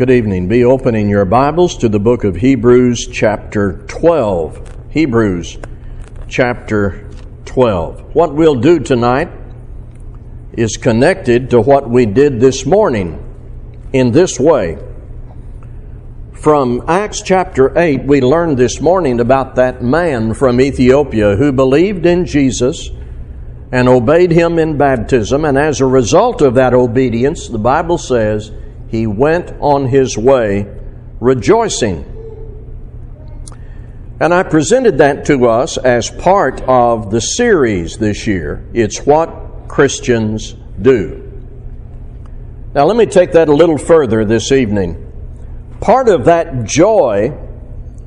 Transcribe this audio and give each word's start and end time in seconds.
Good 0.00 0.08
evening. 0.08 0.48
Be 0.48 0.64
opening 0.64 1.10
your 1.10 1.26
Bibles 1.26 1.76
to 1.76 1.88
the 1.90 2.00
book 2.00 2.24
of 2.24 2.36
Hebrews, 2.36 3.06
chapter 3.12 3.84
12. 3.86 4.88
Hebrews, 4.88 5.58
chapter 6.26 7.06
12. 7.44 8.14
What 8.14 8.34
we'll 8.34 8.54
do 8.54 8.78
tonight 8.78 9.28
is 10.54 10.78
connected 10.78 11.50
to 11.50 11.60
what 11.60 11.90
we 11.90 12.06
did 12.06 12.40
this 12.40 12.64
morning 12.64 13.22
in 13.92 14.10
this 14.10 14.40
way. 14.40 14.78
From 16.32 16.82
Acts 16.88 17.20
chapter 17.20 17.78
8, 17.78 18.04
we 18.04 18.22
learned 18.22 18.56
this 18.56 18.80
morning 18.80 19.20
about 19.20 19.56
that 19.56 19.82
man 19.82 20.32
from 20.32 20.62
Ethiopia 20.62 21.36
who 21.36 21.52
believed 21.52 22.06
in 22.06 22.24
Jesus 22.24 22.88
and 23.70 23.86
obeyed 23.86 24.30
him 24.30 24.58
in 24.58 24.78
baptism, 24.78 25.44
and 25.44 25.58
as 25.58 25.82
a 25.82 25.86
result 25.86 26.40
of 26.40 26.54
that 26.54 26.72
obedience, 26.72 27.48
the 27.48 27.58
Bible 27.58 27.98
says 27.98 28.50
he 28.90 29.06
went 29.06 29.52
on 29.60 29.86
his 29.86 30.18
way 30.18 30.66
rejoicing. 31.20 32.04
And 34.20 34.34
I 34.34 34.42
presented 34.42 34.98
that 34.98 35.24
to 35.26 35.46
us 35.46 35.78
as 35.78 36.10
part 36.10 36.60
of 36.62 37.10
the 37.10 37.20
series 37.20 37.96
this 37.96 38.26
year. 38.26 38.64
It's 38.74 38.98
what 39.06 39.68
Christians 39.68 40.54
do. 40.80 41.26
Now, 42.74 42.84
let 42.84 42.96
me 42.96 43.06
take 43.06 43.32
that 43.32 43.48
a 43.48 43.54
little 43.54 43.78
further 43.78 44.24
this 44.24 44.52
evening. 44.52 45.06
Part 45.80 46.08
of 46.08 46.26
that 46.26 46.64
joy 46.64 47.32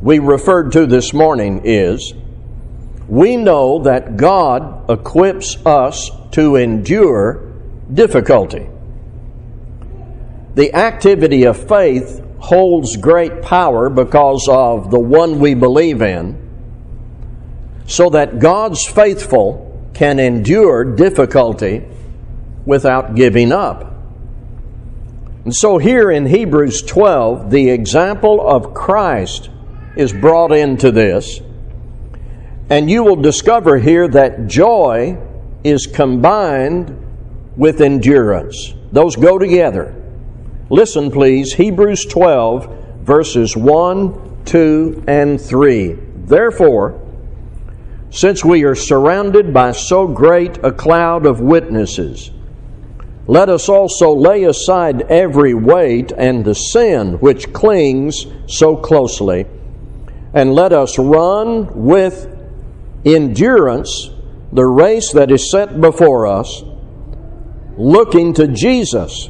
we 0.01 0.19
referred 0.19 0.73
to 0.73 0.85
this 0.85 1.13
morning 1.13 1.61
is 1.63 2.13
we 3.07 3.35
know 3.35 3.83
that 3.83 4.17
God 4.17 4.89
equips 4.89 5.57
us 5.65 6.11
to 6.31 6.57
endure 6.57 7.53
difficulty. 7.91 8.67
The 10.55 10.73
activity 10.73 11.43
of 11.43 11.67
faith 11.67 12.23
holds 12.39 12.97
great 12.97 13.41
power 13.41 13.89
because 13.89 14.47
of 14.49 14.91
the 14.91 14.99
one 14.99 15.39
we 15.39 15.53
believe 15.53 16.01
in, 16.01 16.37
so 17.87 18.09
that 18.11 18.39
God's 18.39 18.85
faithful 18.85 19.89
can 19.93 20.19
endure 20.19 20.83
difficulty 20.83 21.85
without 22.65 23.15
giving 23.15 23.51
up. 23.51 23.91
And 25.45 25.53
so, 25.53 25.77
here 25.77 26.09
in 26.09 26.25
Hebrews 26.25 26.83
12, 26.83 27.49
the 27.49 27.69
example 27.69 28.45
of 28.47 28.73
Christ 28.73 29.49
is 29.95 30.13
brought 30.13 30.51
into 30.51 30.91
this 30.91 31.41
and 32.69 32.89
you 32.89 33.03
will 33.03 33.17
discover 33.17 33.77
here 33.77 34.07
that 34.07 34.47
joy 34.47 35.17
is 35.63 35.85
combined 35.85 36.97
with 37.55 37.81
endurance. 37.81 38.73
Those 38.91 39.15
go 39.15 39.37
together. 39.37 39.95
Listen, 40.73 41.11
please, 41.11 41.53
Hebrews 41.53 42.05
12, 42.05 43.03
verses 43.03 43.55
1, 43.55 44.43
2, 44.43 45.03
and 45.07 45.39
3. 45.39 45.97
Therefore, 46.25 46.99
since 48.09 48.43
we 48.43 48.63
are 48.63 48.73
surrounded 48.73 49.53
by 49.53 49.73
so 49.73 50.07
great 50.07 50.57
a 50.63 50.71
cloud 50.71 51.27
of 51.27 51.39
witnesses, 51.39 52.31
let 53.27 53.49
us 53.49 53.69
also 53.69 54.15
lay 54.15 54.45
aside 54.45 55.03
every 55.11 55.53
weight 55.53 56.11
and 56.11 56.43
the 56.43 56.55
sin 56.55 57.19
which 57.19 57.53
clings 57.53 58.25
so 58.47 58.75
closely, 58.75 59.45
and 60.33 60.55
let 60.55 60.73
us 60.73 60.97
run 60.97 61.85
with 61.85 62.35
endurance 63.05 64.09
the 64.51 64.65
race 64.65 65.13
that 65.13 65.29
is 65.29 65.51
set 65.51 65.79
before 65.79 66.25
us, 66.25 66.63
looking 67.77 68.33
to 68.33 68.47
Jesus, 68.47 69.29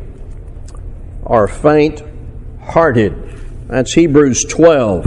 or 1.31 1.47
faint 1.47 2.03
hearted. 2.61 3.15
That's 3.69 3.93
Hebrews 3.93 4.43
12, 4.49 5.05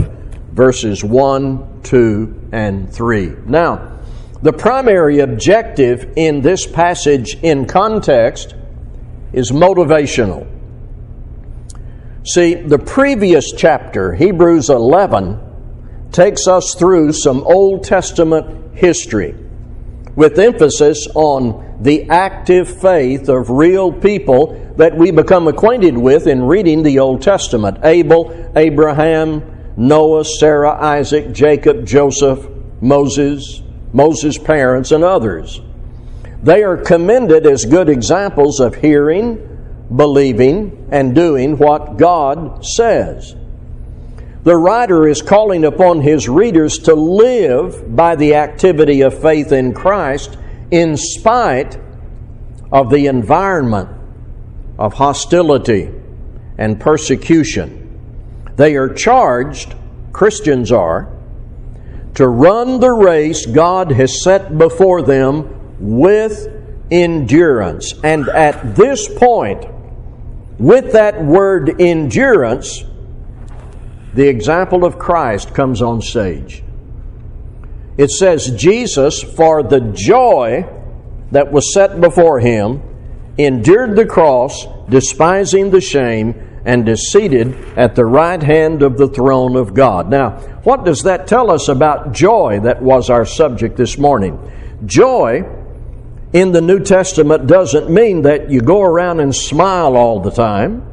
verses 0.53 1.03
1, 1.03 1.81
2, 1.83 2.49
and 2.51 2.91
3. 2.91 3.27
Now, 3.45 3.99
the 4.41 4.51
primary 4.51 5.19
objective 5.19 6.13
in 6.15 6.41
this 6.41 6.65
passage 6.65 7.37
in 7.43 7.67
context 7.67 8.55
is 9.33 9.51
motivational. 9.51 10.47
See, 12.25 12.55
the 12.55 12.79
previous 12.79 13.51
chapter, 13.51 14.15
Hebrews 14.15 14.71
11, 14.71 16.09
takes 16.11 16.47
us 16.47 16.73
through 16.73 17.13
some 17.13 17.43
Old 17.43 17.83
Testament 17.83 18.75
history 18.75 19.35
with 20.15 20.39
emphasis 20.39 21.07
on 21.13 21.64
the 21.79 22.09
active 22.09 22.81
faith 22.81 23.27
of 23.29 23.49
real 23.49 23.91
people 23.91 24.73
that 24.77 24.95
we 24.95 25.11
become 25.11 25.47
acquainted 25.47 25.97
with 25.97 26.27
in 26.27 26.43
reading 26.43 26.83
the 26.83 26.99
Old 26.99 27.21
Testament 27.21 27.79
Abel, 27.83 28.51
Abraham, 28.55 29.73
Noah, 29.77 30.25
Sarah, 30.25 30.73
Isaac, 30.81 31.33
Jacob, 31.33 31.85
Joseph, 31.85 32.47
Moses, 32.81 33.61
Moses' 33.91 34.37
parents, 34.37 34.91
and 34.91 35.03
others. 35.03 35.61
They 36.43 36.63
are 36.63 36.77
commended 36.77 37.45
as 37.45 37.65
good 37.65 37.89
examples 37.89 38.59
of 38.59 38.75
hearing, 38.75 39.39
believing, 39.93 40.87
and 40.91 41.15
doing 41.15 41.57
what 41.57 41.97
God 41.97 42.65
says. 42.65 43.35
The 44.43 44.55
writer 44.55 45.07
is 45.07 45.23
calling 45.23 45.65
upon 45.65 46.01
his 46.01 46.29
readers 46.29 46.77
to 46.79 46.93
live 46.93 47.95
by 47.95 48.15
the 48.15 48.35
activity 48.35 49.01
of 49.01 49.19
faith 49.19 49.51
in 49.51 49.73
Christ 49.73 50.37
in 50.75 50.97
spite 50.97 51.79
of 52.69 52.89
the 52.89 53.07
environment 53.07 53.89
of 54.77 54.95
hostility 54.95 55.89
and 56.57 56.81
persecution. 56.81 57.81
They 58.57 58.75
are 58.75 58.93
charged, 58.93 59.73
Christians 60.11 60.73
are, 60.73 61.09
to 62.15 62.27
run 62.27 62.81
the 62.81 62.91
race 62.91 63.45
God 63.45 63.89
has 63.93 64.21
set 64.21 64.57
before 64.57 65.01
them 65.01 65.77
with 65.79 66.45
endurance. 66.91 67.93
And 68.03 68.27
at 68.27 68.75
this 68.75 69.07
point, 69.07 69.65
with 70.59 70.91
that 70.91 71.23
word 71.23 71.79
endurance, 71.79 72.83
the 74.13 74.27
example 74.27 74.83
of 74.83 74.99
Christ 74.99 75.53
comes 75.53 75.81
on 75.81 76.01
stage. 76.01 76.64
It 77.97 78.11
says, 78.11 78.51
Jesus, 78.51 79.23
for 79.23 79.63
the 79.63 79.79
joy 79.79 80.67
that 81.31 81.51
was 81.51 81.73
set 81.73 82.01
before 82.01 82.39
him, 82.39 82.81
endured 83.37 83.95
the 83.95 84.05
cross, 84.05 84.65
despising 84.89 85.71
the 85.71 85.81
shame, 85.81 86.61
and 86.65 86.89
is 86.89 87.11
seated 87.11 87.55
at 87.77 87.95
the 87.95 88.05
right 88.05 88.41
hand 88.41 88.81
of 88.81 88.97
the 88.97 89.07
throne 89.07 89.55
of 89.55 89.73
God. 89.73 90.09
Now, 90.09 90.31
what 90.63 90.83
does 90.83 91.03
that 91.03 91.27
tell 91.27 91.51
us 91.51 91.67
about 91.67 92.11
joy 92.11 92.59
that 92.63 92.81
was 92.81 93.09
our 93.09 93.25
subject 93.25 93.77
this 93.77 93.97
morning? 93.97 94.39
Joy 94.85 95.43
in 96.33 96.51
the 96.51 96.61
New 96.61 96.79
Testament 96.79 97.47
doesn't 97.47 97.89
mean 97.89 98.23
that 98.23 98.49
you 98.49 98.61
go 98.61 98.81
around 98.81 99.19
and 99.19 99.33
smile 99.33 99.95
all 99.95 100.19
the 100.19 100.31
time. 100.31 100.91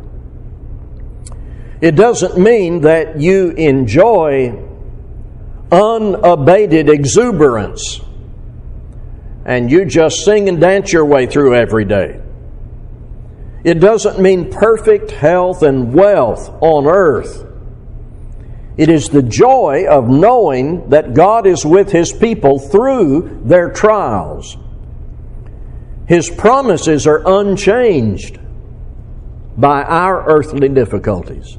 It 1.81 1.97
doesn't 1.97 2.39
mean 2.39 2.83
that 2.83 3.19
you 3.21 3.51
enjoy 3.51 4.72
unabated 5.73 6.91
exuberance 6.91 8.01
and 9.45 9.71
you 9.71 9.85
just 9.85 10.25
sing 10.25 10.49
and 10.49 10.61
dance 10.61 10.93
your 10.93 11.05
way 11.05 11.27
through 11.27 11.55
every 11.55 11.85
day. 11.85 12.21
It 13.65 13.75
doesn't 13.75 14.21
mean 14.21 14.51
perfect 14.51 15.11
health 15.11 15.63
and 15.63 15.93
wealth 15.93 16.49
on 16.61 16.87
earth. 16.87 17.47
It 18.77 18.89
is 18.89 19.09
the 19.09 19.23
joy 19.23 19.87
of 19.89 20.09
knowing 20.09 20.91
that 20.91 21.15
God 21.15 21.47
is 21.47 21.65
with 21.65 21.91
His 21.91 22.13
people 22.13 22.59
through 22.59 23.43
their 23.45 23.71
trials. 23.71 24.57
His 26.07 26.31
promises 26.31 27.07
are 27.07 27.23
unchanged 27.25 28.39
by 29.57 29.83
our 29.83 30.27
earthly 30.29 30.69
difficulties 30.69 31.59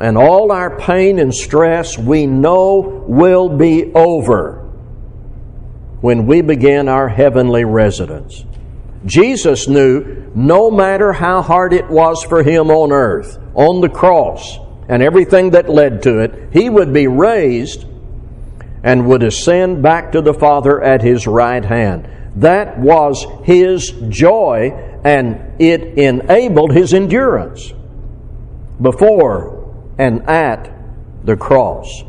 and 0.00 0.16
all 0.16 0.50
our 0.52 0.78
pain 0.78 1.18
and 1.18 1.34
stress 1.34 1.98
we 1.98 2.26
know 2.26 3.04
will 3.06 3.48
be 3.48 3.92
over 3.94 4.62
when 6.00 6.26
we 6.26 6.40
begin 6.42 6.88
our 6.88 7.08
heavenly 7.08 7.64
residence. 7.64 8.44
Jesus 9.04 9.68
knew 9.68 10.30
no 10.34 10.70
matter 10.70 11.12
how 11.12 11.42
hard 11.42 11.72
it 11.72 11.88
was 11.88 12.22
for 12.24 12.42
him 12.42 12.70
on 12.70 12.92
earth, 12.92 13.38
on 13.54 13.80
the 13.80 13.88
cross, 13.88 14.58
and 14.88 15.02
everything 15.02 15.50
that 15.50 15.68
led 15.68 16.02
to 16.02 16.18
it, 16.20 16.52
he 16.52 16.70
would 16.70 16.92
be 16.92 17.06
raised 17.06 17.84
and 18.82 19.06
would 19.06 19.22
ascend 19.22 19.82
back 19.82 20.12
to 20.12 20.20
the 20.20 20.34
Father 20.34 20.82
at 20.82 21.02
his 21.02 21.26
right 21.26 21.64
hand. 21.64 22.08
That 22.36 22.78
was 22.78 23.26
his 23.44 23.90
joy, 24.08 24.72
and 25.04 25.60
it 25.60 25.98
enabled 25.98 26.72
his 26.72 26.94
endurance 26.94 27.72
before 28.80 29.61
and 30.02 30.28
at 30.28 30.68
the 31.22 31.36
cross. 31.36 32.02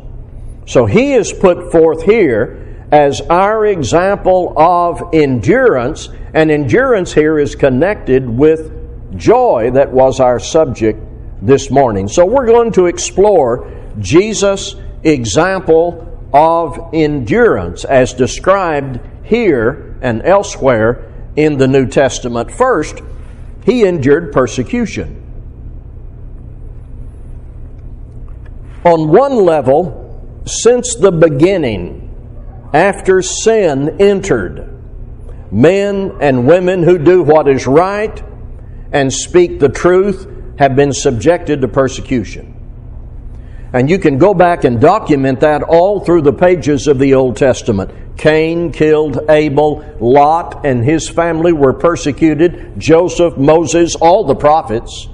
So 0.66 0.84
he 0.84 1.12
is 1.12 1.32
put 1.32 1.70
forth 1.70 2.02
here 2.02 2.88
as 2.90 3.20
our 3.20 3.66
example 3.66 4.52
of 4.56 5.00
endurance, 5.12 6.08
and 6.32 6.50
endurance 6.50 7.12
here 7.12 7.38
is 7.38 7.54
connected 7.54 8.28
with 8.28 9.16
joy 9.16 9.70
that 9.74 9.92
was 9.92 10.18
our 10.18 10.40
subject 10.40 10.98
this 11.40 11.70
morning. 11.70 12.08
So 12.08 12.26
we're 12.26 12.46
going 12.46 12.72
to 12.72 12.86
explore 12.86 13.70
Jesus' 14.00 14.74
example 15.04 16.28
of 16.32 16.90
endurance 16.92 17.84
as 17.84 18.12
described 18.12 18.98
here 19.22 19.96
and 20.02 20.20
elsewhere 20.22 21.12
in 21.36 21.58
the 21.58 21.68
New 21.68 21.86
Testament. 21.86 22.50
First, 22.50 23.02
he 23.64 23.84
endured 23.84 24.32
persecution. 24.32 25.23
On 28.84 29.08
one 29.08 29.36
level, 29.36 30.42
since 30.46 30.94
the 30.94 31.10
beginning, 31.10 32.10
after 32.74 33.22
sin 33.22 34.00
entered, 34.00 34.70
men 35.50 36.18
and 36.20 36.46
women 36.46 36.82
who 36.82 36.98
do 36.98 37.22
what 37.22 37.48
is 37.48 37.66
right 37.66 38.22
and 38.92 39.12
speak 39.12 39.58
the 39.58 39.68
truth 39.68 40.28
have 40.58 40.76
been 40.76 40.92
subjected 40.92 41.62
to 41.62 41.68
persecution. 41.68 42.50
And 43.72 43.90
you 43.90 43.98
can 43.98 44.18
go 44.18 44.34
back 44.34 44.64
and 44.64 44.80
document 44.80 45.40
that 45.40 45.62
all 45.62 46.00
through 46.00 46.22
the 46.22 46.32
pages 46.32 46.86
of 46.86 46.98
the 46.98 47.14
Old 47.14 47.36
Testament. 47.36 47.90
Cain 48.16 48.70
killed 48.70 49.18
Abel, 49.28 49.84
Lot 49.98 50.64
and 50.64 50.84
his 50.84 51.08
family 51.08 51.52
were 51.52 51.72
persecuted, 51.72 52.78
Joseph, 52.78 53.36
Moses, 53.36 53.96
all 53.96 54.24
the 54.24 54.36
prophets. 54.36 55.08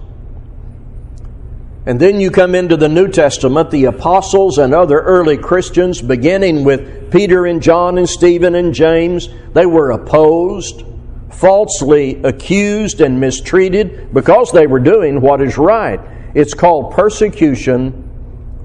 And 1.90 1.98
then 1.98 2.20
you 2.20 2.30
come 2.30 2.54
into 2.54 2.76
the 2.76 2.88
New 2.88 3.08
Testament, 3.08 3.72
the 3.72 3.86
apostles 3.86 4.58
and 4.58 4.72
other 4.72 5.00
early 5.00 5.36
Christians, 5.36 6.00
beginning 6.00 6.62
with 6.62 7.10
Peter 7.10 7.46
and 7.46 7.60
John 7.60 7.98
and 7.98 8.08
Stephen 8.08 8.54
and 8.54 8.72
James, 8.72 9.28
they 9.54 9.66
were 9.66 9.90
opposed, 9.90 10.84
falsely 11.32 12.22
accused, 12.22 13.00
and 13.00 13.18
mistreated 13.18 14.14
because 14.14 14.52
they 14.52 14.68
were 14.68 14.78
doing 14.78 15.20
what 15.20 15.42
is 15.42 15.58
right. 15.58 15.98
It's 16.32 16.54
called 16.54 16.94
persecution 16.94 18.08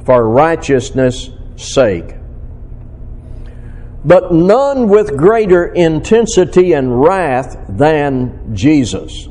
for 0.05 0.29
righteousness' 0.29 1.31
sake. 1.55 2.13
But 4.05 4.33
none 4.33 4.87
with 4.87 5.17
greater 5.17 5.65
intensity 5.65 6.73
and 6.73 7.01
wrath 7.01 7.57
than 7.69 8.55
Jesus. 8.55 9.29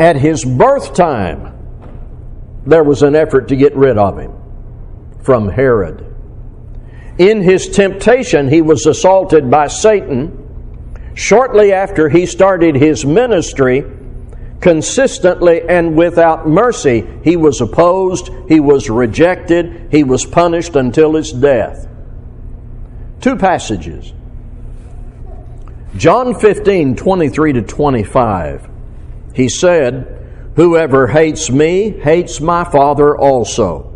At 0.00 0.16
his 0.16 0.44
birth 0.44 0.94
time, 0.94 1.51
there 2.66 2.84
was 2.84 3.02
an 3.02 3.14
effort 3.14 3.48
to 3.48 3.56
get 3.56 3.74
rid 3.76 3.98
of 3.98 4.18
him 4.18 4.32
from 5.22 5.48
Herod. 5.48 6.06
In 7.18 7.42
his 7.42 7.68
temptation, 7.68 8.48
he 8.48 8.62
was 8.62 8.86
assaulted 8.86 9.50
by 9.50 9.68
Satan. 9.68 10.38
Shortly 11.14 11.72
after 11.72 12.08
he 12.08 12.26
started 12.26 12.74
his 12.74 13.04
ministry, 13.04 13.84
consistently 14.60 15.62
and 15.68 15.96
without 15.96 16.48
mercy, 16.48 17.06
he 17.22 17.36
was 17.36 17.60
opposed, 17.60 18.30
he 18.48 18.60
was 18.60 18.88
rejected, 18.88 19.88
he 19.90 20.04
was 20.04 20.24
punished 20.24 20.74
until 20.74 21.14
his 21.14 21.32
death. 21.32 21.86
Two 23.20 23.36
passages. 23.36 24.12
John 25.96 26.34
15, 26.34 26.96
23 26.96 27.52
to 27.52 27.62
25 27.62 28.70
he 29.34 29.48
said, 29.48 30.11
Whoever 30.56 31.06
hates 31.06 31.50
me 31.50 31.90
hates 31.90 32.40
my 32.40 32.64
Father 32.64 33.16
also. 33.16 33.88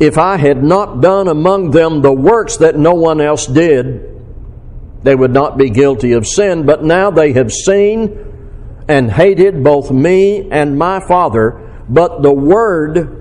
If 0.00 0.18
I 0.18 0.36
had 0.36 0.62
not 0.62 1.00
done 1.00 1.28
among 1.28 1.70
them 1.70 2.02
the 2.02 2.12
works 2.12 2.56
that 2.58 2.76
no 2.76 2.94
one 2.94 3.20
else 3.20 3.46
did, 3.46 4.04
they 5.02 5.14
would 5.14 5.32
not 5.32 5.56
be 5.56 5.70
guilty 5.70 6.12
of 6.12 6.26
sin, 6.26 6.66
but 6.66 6.82
now 6.82 7.10
they 7.10 7.32
have 7.32 7.52
seen 7.52 8.24
and 8.88 9.10
hated 9.10 9.62
both 9.62 9.90
me 9.90 10.50
and 10.50 10.78
my 10.78 11.00
Father, 11.06 11.84
but 11.88 12.22
the 12.22 12.32
word 12.32 13.14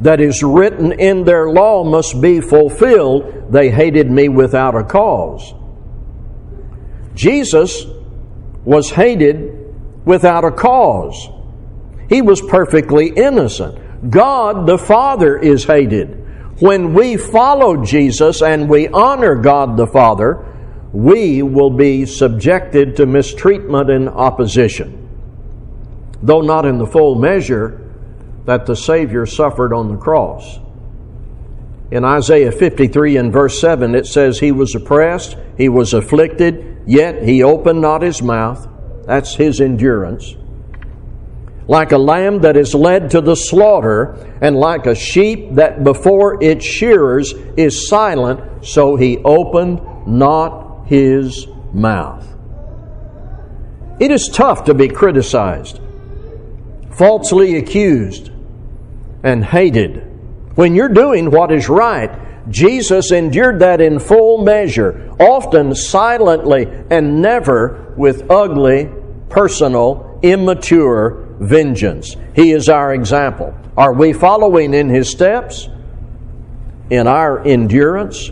that 0.00 0.20
is 0.20 0.42
written 0.42 0.92
in 0.92 1.24
their 1.24 1.50
law 1.50 1.84
must 1.84 2.20
be 2.22 2.40
fulfilled. 2.40 3.52
They 3.52 3.70
hated 3.70 4.10
me 4.10 4.28
without 4.28 4.74
a 4.74 4.84
cause. 4.84 5.54
Jesus 7.14 7.84
was 8.64 8.90
hated 8.90 9.59
without 10.04 10.44
a 10.44 10.50
cause. 10.50 11.28
He 12.08 12.22
was 12.22 12.40
perfectly 12.40 13.08
innocent. 13.08 14.10
God 14.10 14.66
the 14.66 14.78
Father 14.78 15.38
is 15.38 15.64
hated. 15.64 16.16
When 16.60 16.92
we 16.92 17.16
follow 17.16 17.84
Jesus 17.84 18.42
and 18.42 18.68
we 18.68 18.88
honor 18.88 19.34
God 19.36 19.76
the 19.76 19.86
Father, 19.86 20.46
we 20.92 21.42
will 21.42 21.70
be 21.70 22.04
subjected 22.04 22.96
to 22.96 23.06
mistreatment 23.06 23.90
and 23.90 24.08
opposition. 24.08 25.08
Though 26.22 26.42
not 26.42 26.66
in 26.66 26.78
the 26.78 26.86
full 26.86 27.14
measure 27.14 27.94
that 28.44 28.66
the 28.66 28.76
Savior 28.76 29.26
suffered 29.26 29.72
on 29.72 29.88
the 29.88 29.96
cross. 29.96 30.58
In 31.90 32.04
Isaiah 32.04 32.52
53 32.52 33.16
and 33.16 33.32
verse 33.32 33.60
7, 33.60 33.94
it 33.94 34.06
says, 34.06 34.38
He 34.38 34.52
was 34.52 34.74
oppressed, 34.74 35.36
He 35.56 35.68
was 35.68 35.92
afflicted, 35.92 36.82
yet 36.86 37.22
He 37.22 37.42
opened 37.42 37.80
not 37.80 38.02
His 38.02 38.22
mouth. 38.22 38.68
That's 39.10 39.34
his 39.34 39.60
endurance. 39.60 40.36
Like 41.66 41.90
a 41.90 41.98
lamb 41.98 42.42
that 42.42 42.56
is 42.56 42.76
led 42.76 43.10
to 43.10 43.20
the 43.20 43.34
slaughter, 43.34 44.14
and 44.40 44.54
like 44.54 44.86
a 44.86 44.94
sheep 44.94 45.56
that 45.56 45.82
before 45.82 46.40
its 46.40 46.64
shearers 46.64 47.32
is 47.56 47.88
silent, 47.88 48.64
so 48.64 48.94
he 48.94 49.18
opened 49.18 49.80
not 50.06 50.86
his 50.86 51.48
mouth. 51.72 52.24
It 53.98 54.12
is 54.12 54.28
tough 54.28 54.66
to 54.66 54.74
be 54.74 54.86
criticized, 54.86 55.80
falsely 56.92 57.56
accused, 57.56 58.30
and 59.24 59.44
hated. 59.44 60.06
When 60.54 60.76
you're 60.76 60.88
doing 60.88 61.32
what 61.32 61.50
is 61.50 61.68
right, 61.68 62.16
Jesus 62.48 63.10
endured 63.10 63.58
that 63.58 63.80
in 63.80 63.98
full 63.98 64.44
measure, 64.44 65.10
often 65.18 65.74
silently 65.74 66.68
and 66.90 67.20
never 67.20 67.92
with 67.96 68.30
ugly, 68.30 68.88
personal, 69.30 70.18
immature 70.22 71.26
vengeance. 71.40 72.16
He 72.34 72.52
is 72.52 72.68
our 72.68 72.92
example. 72.92 73.54
Are 73.76 73.94
we 73.94 74.12
following 74.12 74.74
in 74.74 74.88
his 74.88 75.08
steps? 75.08 75.68
In 76.90 77.06
our 77.06 77.42
endurance? 77.46 78.30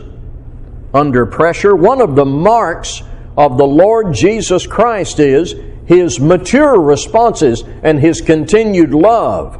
Under 0.93 1.25
pressure? 1.25 1.75
One 1.75 2.01
of 2.01 2.15
the 2.15 2.25
marks 2.25 3.01
of 3.37 3.57
the 3.57 3.65
Lord 3.65 4.13
Jesus 4.13 4.67
Christ 4.67 5.19
is 5.19 5.55
his 5.85 6.19
mature 6.19 6.79
responses 6.79 7.63
and 7.81 7.99
his 7.99 8.21
continued 8.21 8.93
love. 8.93 9.57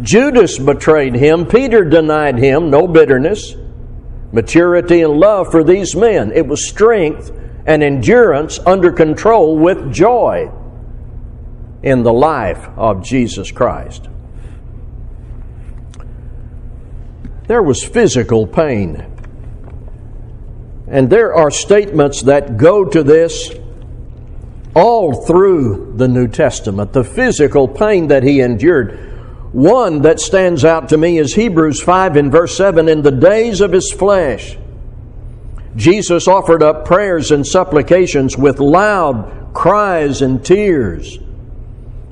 Judas 0.00 0.58
betrayed 0.58 1.14
him, 1.14 1.44
Peter 1.44 1.84
denied 1.84 2.38
him, 2.38 2.70
no 2.70 2.88
bitterness, 2.88 3.54
maturity 4.32 5.02
and 5.02 5.12
love 5.12 5.50
for 5.50 5.62
these 5.62 5.94
men. 5.94 6.32
It 6.32 6.46
was 6.46 6.66
strength 6.66 7.30
and 7.66 7.82
endurance 7.82 8.58
under 8.66 8.92
control 8.92 9.58
with 9.58 9.92
joy 9.92 10.50
in 11.82 12.02
the 12.02 12.12
life 12.12 12.68
of 12.76 13.02
Jesus 13.04 13.50
Christ. 13.50 14.08
There 17.46 17.62
was 17.62 17.84
physical 17.84 18.46
pain. 18.46 19.06
And 20.88 21.08
there 21.08 21.34
are 21.34 21.50
statements 21.50 22.22
that 22.22 22.56
go 22.56 22.84
to 22.84 23.02
this 23.02 23.50
all 24.74 25.24
through 25.26 25.94
the 25.96 26.08
New 26.08 26.28
Testament. 26.28 26.92
The 26.92 27.04
physical 27.04 27.68
pain 27.68 28.08
that 28.08 28.22
he 28.22 28.40
endured 28.40 29.12
one 29.52 30.00
that 30.02 30.18
stands 30.18 30.64
out 30.64 30.88
to 30.90 30.96
me 30.96 31.18
is 31.18 31.34
Hebrews 31.34 31.82
5 31.82 32.16
in 32.16 32.30
verse 32.30 32.56
7 32.56 32.88
In 32.88 33.02
the 33.02 33.10
days 33.10 33.60
of 33.60 33.72
his 33.72 33.92
flesh, 33.92 34.56
Jesus 35.76 36.28
offered 36.28 36.62
up 36.62 36.84
prayers 36.84 37.30
and 37.30 37.46
supplications 37.46 38.36
with 38.36 38.60
loud 38.60 39.50
cries 39.54 40.22
and 40.22 40.44
tears 40.44 41.18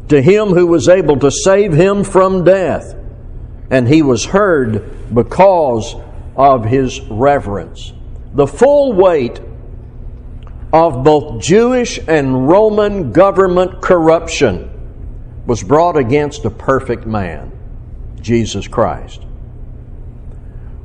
to 0.09 0.21
him 0.21 0.49
who 0.49 0.67
was 0.67 0.89
able 0.89 1.19
to 1.19 1.31
save 1.31 1.73
him 1.73 2.03
from 2.03 2.45
death, 2.45 2.95
and 3.71 3.87
he 3.87 4.03
was 4.03 4.25
heard 4.25 5.15
because 5.15 5.95
of 6.37 6.65
his 6.65 7.01
reverence. 7.03 7.93
The 8.35 8.47
full 8.47 8.93
weight 8.93 9.41
of 10.73 11.05
both 11.05 11.43
Jewish 11.43 11.99
and 12.07 12.49
Roman 12.49 13.13
government 13.13 13.83
corruption 13.83 14.69
was 15.47 15.63
brought 15.63 15.97
against 15.97 16.45
a 16.45 16.51
perfect 16.51 17.07
man, 17.07 17.53
Jesus 18.21 18.69
Christ. 18.69 19.23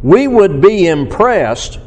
We 0.01 0.27
would 0.27 0.61
be 0.61 0.87
impressed 0.87 1.79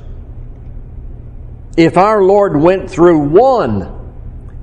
if 1.79 1.97
our 1.97 2.25
Lord 2.25 2.61
went 2.61 2.91
through 2.91 3.21
one 3.21 3.95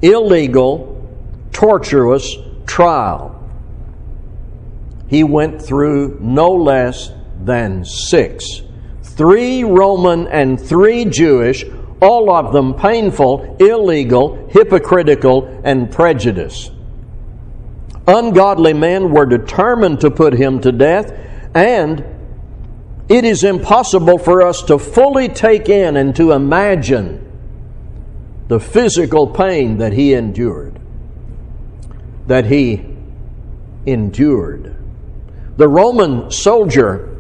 illegal, 0.01 1.09
torturous 1.53 2.35
trial. 2.67 3.31
He 5.07 5.23
went 5.23 5.61
through 5.61 6.19
no 6.19 6.51
less 6.51 7.11
than 7.41 7.85
six 7.85 8.61
three 9.01 9.63
Roman 9.63 10.27
and 10.27 10.59
three 10.59 11.05
Jewish, 11.05 11.63
all 12.01 12.29
of 12.29 12.51
them 12.51 12.73
painful, 12.73 13.55
illegal, 13.61 14.49
hypocritical, 14.51 15.61
and 15.63 15.89
prejudiced. 15.89 16.73
Ungodly 18.07 18.73
men 18.73 19.11
were 19.11 19.25
determined 19.25 20.01
to 20.01 20.11
put 20.11 20.33
him 20.33 20.59
to 20.59 20.73
death, 20.73 21.13
and 21.55 22.03
it 23.07 23.23
is 23.23 23.43
impossible 23.43 24.17
for 24.17 24.41
us 24.41 24.63
to 24.63 24.79
fully 24.79 25.27
take 25.27 25.69
in 25.69 25.97
and 25.97 26.15
to 26.15 26.31
imagine 26.31 27.21
the 28.47 28.59
physical 28.59 29.27
pain 29.27 29.77
that 29.77 29.93
he 29.93 30.13
endured. 30.13 30.79
That 32.27 32.45
he 32.45 32.85
endured. 33.85 34.75
The 35.57 35.67
Roman 35.67 36.31
soldier 36.31 37.11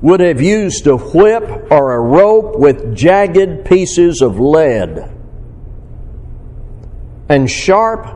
would 0.00 0.20
have 0.20 0.40
used 0.40 0.86
a 0.86 0.96
whip 0.96 1.70
or 1.70 1.94
a 1.94 2.00
rope 2.00 2.58
with 2.58 2.94
jagged 2.96 3.64
pieces 3.64 4.20
of 4.20 4.38
lead 4.38 5.14
and 7.28 7.50
sharp 7.50 8.06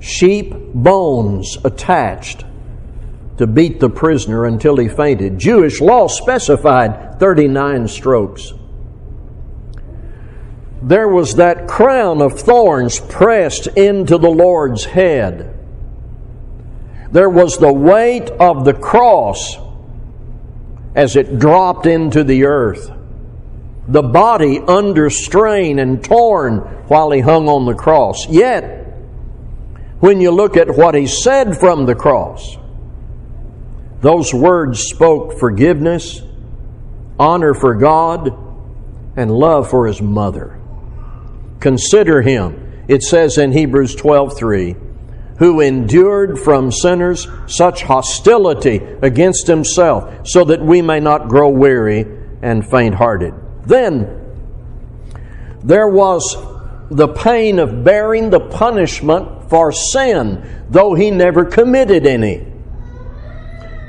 sheep 0.00 0.54
bones 0.74 1.58
attached 1.64 2.44
to 3.38 3.46
beat 3.46 3.80
the 3.80 3.88
prisoner 3.88 4.44
until 4.44 4.76
he 4.76 4.88
fainted. 4.88 5.38
Jewish 5.38 5.80
law 5.80 6.06
specified 6.06 7.18
39 7.18 7.88
strokes. 7.88 8.52
There 10.82 11.08
was 11.08 11.36
that 11.36 11.68
crown 11.68 12.20
of 12.20 12.40
thorns 12.40 12.98
pressed 12.98 13.68
into 13.68 14.18
the 14.18 14.30
Lord's 14.30 14.84
head. 14.84 15.58
There 17.12 17.30
was 17.30 17.58
the 17.58 17.72
weight 17.72 18.30
of 18.30 18.64
the 18.64 18.74
cross 18.74 19.56
as 20.94 21.14
it 21.16 21.38
dropped 21.38 21.86
into 21.86 22.24
the 22.24 22.44
earth. 22.44 22.90
The 23.88 24.02
body 24.02 24.60
under 24.60 25.08
strain 25.10 25.78
and 25.78 26.02
torn 26.02 26.58
while 26.88 27.10
he 27.10 27.20
hung 27.20 27.48
on 27.48 27.64
the 27.64 27.74
cross. 27.74 28.28
Yet, 28.28 28.86
when 30.00 30.20
you 30.20 30.30
look 30.30 30.56
at 30.56 30.76
what 30.76 30.94
he 30.94 31.06
said 31.06 31.56
from 31.56 31.86
the 31.86 31.94
cross, 31.94 32.56
those 34.02 34.34
words 34.34 34.80
spoke 34.80 35.38
forgiveness, 35.38 36.20
honor 37.18 37.54
for 37.54 37.74
God, 37.74 38.36
and 39.16 39.30
love 39.30 39.70
for 39.70 39.86
his 39.86 40.02
mother. 40.02 40.60
Consider 41.60 42.20
him, 42.20 42.84
it 42.88 43.02
says 43.02 43.38
in 43.38 43.52
Hebrews 43.52 43.94
12 43.94 44.36
3 44.36 44.76
who 45.38 45.60
endured 45.60 46.38
from 46.38 46.70
sinners 46.70 47.26
such 47.46 47.82
hostility 47.82 48.76
against 49.02 49.48
himself, 49.48 50.24
so 50.24 50.44
that 50.44 50.62
we 50.62 50.80
may 50.80 51.00
not 51.00 51.26
grow 51.26 51.48
weary 51.48 52.06
and 52.42 52.64
faint 52.64 52.94
hearted. 52.94 53.34
Then 53.66 54.20
there 55.64 55.88
was 55.88 56.36
the 56.90 57.08
pain 57.08 57.58
of 57.58 57.82
bearing 57.82 58.30
the 58.30 58.38
punishment 58.38 59.50
for 59.50 59.72
sin, 59.72 60.64
though 60.70 60.94
he 60.94 61.10
never 61.10 61.44
committed 61.44 62.06
any. 62.06 62.51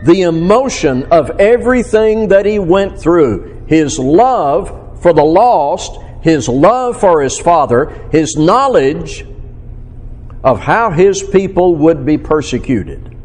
The 0.04 0.24
emotion 0.24 1.06
of 1.12 1.40
everything 1.40 2.28
that 2.28 2.46
he 2.46 2.60
went 2.60 3.00
through, 3.00 3.64
his 3.68 3.98
love 3.98 5.02
for 5.02 5.14
the 5.14 5.24
lost, 5.24 5.98
his 6.22 6.50
love 6.50 7.00
for 7.00 7.22
his 7.22 7.40
father, 7.40 7.86
his 8.12 8.36
knowledge 8.36 9.26
of 10.44 10.60
how 10.60 10.92
his 10.92 11.24
people 11.24 11.76
would 11.76 12.06
be 12.06 12.18
persecuted. 12.18 13.16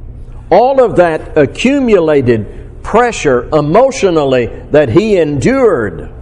All 0.50 0.82
of 0.82 0.96
that 0.96 1.36
accumulated 1.36 2.82
pressure 2.82 3.48
emotionally 3.52 4.46
that 4.70 4.88
he 4.88 5.18
endured 5.18 6.12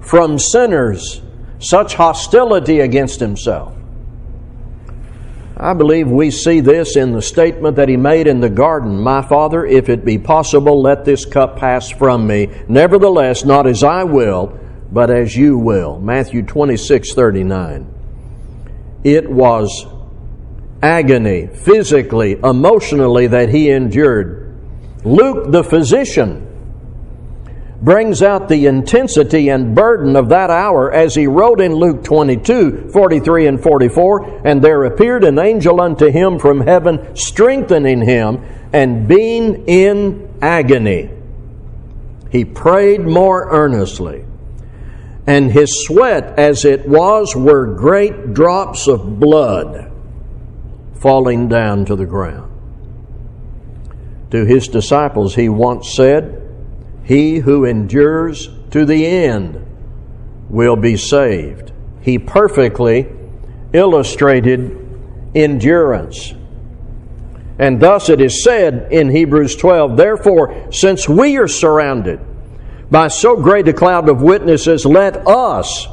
from 0.00 0.38
sinners, 0.38 1.20
such 1.58 1.94
hostility 1.94 2.80
against 2.80 3.20
himself. 3.20 3.76
I 5.62 5.74
believe 5.74 6.08
we 6.08 6.30
see 6.30 6.60
this 6.60 6.96
in 6.96 7.12
the 7.12 7.20
statement 7.20 7.76
that 7.76 7.90
he 7.90 7.98
made 7.98 8.26
in 8.26 8.40
the 8.40 8.48
garden 8.48 8.98
My 8.98 9.20
Father, 9.20 9.66
if 9.66 9.90
it 9.90 10.06
be 10.06 10.16
possible, 10.16 10.80
let 10.80 11.04
this 11.04 11.26
cup 11.26 11.58
pass 11.58 11.90
from 11.90 12.26
me. 12.26 12.48
Nevertheless, 12.66 13.44
not 13.44 13.66
as 13.66 13.84
I 13.84 14.04
will, 14.04 14.58
but 14.90 15.10
as 15.10 15.36
you 15.36 15.58
will. 15.58 16.00
Matthew 16.00 16.42
26 16.42 17.12
39. 17.12 17.94
It 19.04 19.30
was 19.30 19.86
agony, 20.82 21.48
physically, 21.48 22.38
emotionally, 22.42 23.26
that 23.26 23.50
he 23.50 23.70
endured. 23.70 24.58
Luke, 25.04 25.52
the 25.52 25.62
physician, 25.62 26.49
brings 27.82 28.22
out 28.22 28.48
the 28.48 28.66
intensity 28.66 29.48
and 29.48 29.74
burden 29.74 30.16
of 30.16 30.28
that 30.28 30.50
hour 30.50 30.92
as 30.92 31.14
he 31.14 31.26
wrote 31.26 31.60
in 31.60 31.74
Luke 31.74 32.04
22 32.04 32.90
43 32.92 33.46
and 33.46 33.62
44 33.62 34.46
And 34.46 34.62
there 34.62 34.84
appeared 34.84 35.24
an 35.24 35.38
angel 35.38 35.80
unto 35.80 36.10
him 36.10 36.38
from 36.38 36.60
heaven, 36.60 37.16
strengthening 37.16 38.02
him, 38.02 38.44
and 38.72 39.08
being 39.08 39.66
in 39.66 40.28
agony. 40.42 41.10
He 42.30 42.44
prayed 42.44 43.00
more 43.00 43.48
earnestly 43.50 44.24
and 45.30 45.52
his 45.52 45.84
sweat 45.86 46.38
as 46.38 46.64
it 46.64 46.88
was 46.88 47.36
were 47.36 47.74
great 47.76 48.34
drops 48.34 48.88
of 48.88 49.20
blood 49.20 49.92
falling 50.94 51.48
down 51.48 51.84
to 51.84 51.94
the 51.94 52.04
ground. 52.04 52.50
To 54.32 54.44
his 54.44 54.66
disciples, 54.66 55.36
he 55.36 55.48
once 55.48 55.94
said, 55.94 56.39
He 57.10 57.38
who 57.38 57.64
endures 57.64 58.48
to 58.70 58.84
the 58.84 59.04
end 59.04 59.66
will 60.48 60.76
be 60.76 60.96
saved. 60.96 61.72
He 62.02 62.20
perfectly 62.20 63.08
illustrated 63.72 64.78
endurance. 65.34 66.32
And 67.58 67.80
thus 67.80 68.10
it 68.10 68.20
is 68.20 68.44
said 68.44 68.92
in 68.92 69.10
Hebrews 69.10 69.56
12, 69.56 69.96
Therefore, 69.96 70.68
since 70.70 71.08
we 71.08 71.36
are 71.38 71.48
surrounded 71.48 72.20
by 72.92 73.08
so 73.08 73.34
great 73.34 73.66
a 73.66 73.72
cloud 73.72 74.08
of 74.08 74.22
witnesses, 74.22 74.86
let 74.86 75.26
us 75.26 75.88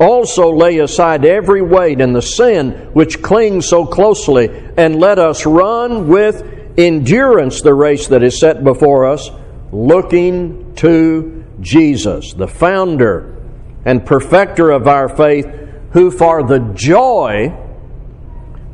also 0.00 0.50
lay 0.50 0.78
aside 0.78 1.24
every 1.24 1.62
weight 1.62 2.00
and 2.00 2.16
the 2.16 2.20
sin 2.20 2.90
which 2.94 3.22
clings 3.22 3.68
so 3.68 3.86
closely, 3.86 4.48
and 4.76 4.98
let 4.98 5.20
us 5.20 5.46
run 5.46 6.08
with 6.08 6.42
endurance 6.76 7.60
the 7.62 7.74
race 7.74 8.08
that 8.08 8.24
is 8.24 8.40
set 8.40 8.64
before 8.64 9.06
us, 9.06 9.30
looking 9.72 10.74
to 10.76 11.44
Jesus, 11.60 12.34
the 12.34 12.46
founder 12.46 13.42
and 13.84 14.04
perfecter 14.04 14.70
of 14.70 14.86
our 14.86 15.08
faith, 15.08 15.46
who 15.92 16.10
for 16.10 16.42
the 16.42 16.60
joy 16.74 17.56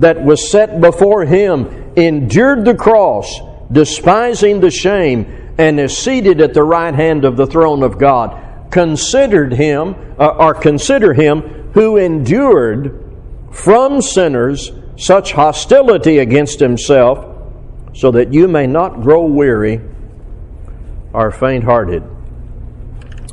that 0.01 0.23
was 0.23 0.51
set 0.51 0.81
before 0.81 1.25
him 1.25 1.93
endured 1.97 2.65
the 2.65 2.75
cross, 2.75 3.41
despising 3.71 4.61
the 4.61 4.71
shame, 4.71 5.55
and 5.59 5.81
is 5.81 5.97
seated 5.97 6.41
at 6.41 6.55
the 6.55 6.63
right 6.63 6.95
hand 6.95 7.25
of 7.25 7.37
the 7.37 7.47
throne 7.47 7.83
of 7.83 7.99
God. 7.99 8.71
Considered 8.71 9.53
him, 9.55 9.95
uh, 10.19 10.29
or 10.29 10.55
consider 10.55 11.15
him 11.15 11.71
who 11.73 11.97
endured 11.97 13.05
from 13.51 14.01
sinners 14.01 14.73
such 14.97 15.33
hostility 15.33 16.19
against 16.19 16.61
himself, 16.61 17.25
so 17.95 18.11
that 18.11 18.33
you 18.33 18.47
may 18.47 18.67
not 18.67 19.01
grow 19.01 19.25
weary 19.25 19.81
or 21.13 21.31
faint 21.31 21.65
hearted. 21.65 22.03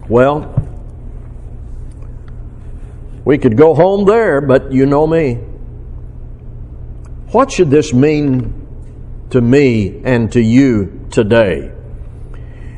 Well, 0.08 0.53
we 3.24 3.38
could 3.38 3.58
go 3.58 3.74
home 3.74 4.05
there, 4.05 4.39
but 4.41 4.72
you 4.72 4.86
know 4.86 5.08
me. 5.08 5.36
What 7.32 7.51
should 7.51 7.70
this 7.70 7.94
mean 7.94 8.67
to 9.32 9.41
me 9.41 10.01
and 10.03 10.32
to 10.34 10.41
you 10.41 11.08
today? 11.10 11.72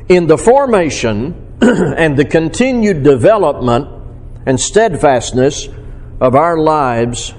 In 0.08 0.26
the 0.26 0.38
formation 0.38 1.58
and 1.60 2.16
the 2.16 2.24
continued 2.24 3.02
development 3.02 3.88
and 4.46 4.58
steadfastness 4.58 5.68
of 6.20 6.34
our 6.34 6.58
lives 6.58 7.34